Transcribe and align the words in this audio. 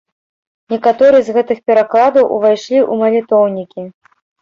Некаторыя 0.73 1.21
з 1.27 1.35
гэтых 1.37 1.61
перакладаў 1.69 2.35
увайшлі 2.41 2.79
ў 2.83 2.93
малітоўнікі. 3.07 3.91